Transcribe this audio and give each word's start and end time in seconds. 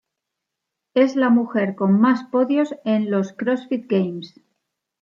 Es 0.95 1.15
la 1.15 1.29
mujer 1.29 1.75
con 1.75 2.01
más 2.01 2.23
podios 2.23 2.73
en 2.85 3.11
los 3.11 3.33
Crossfit 3.33 3.85
Games. 3.87 4.33